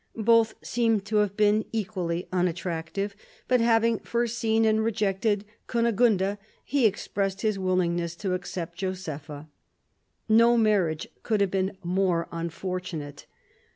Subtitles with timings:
[0.17, 3.15] Both seem to have been equally unattractive;
[3.47, 9.47] but having first seen and rejected Kune gunda, he expressed his willingness to accept Josepha.
[10.27, 13.27] No marriage could have been more unfortunate.